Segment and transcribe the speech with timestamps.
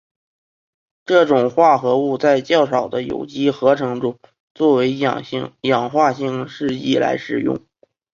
[1.05, 4.17] 这种化合物在较少的有机合成中
[4.55, 5.21] 作为氧
[5.91, 7.63] 化性试剂来使用。